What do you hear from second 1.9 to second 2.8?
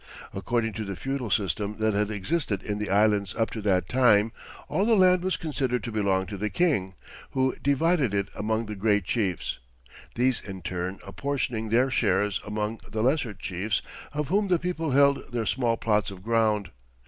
had existed in